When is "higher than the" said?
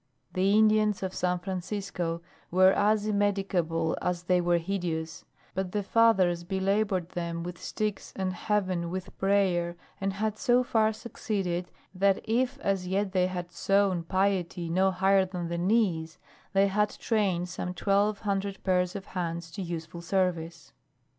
14.89-15.59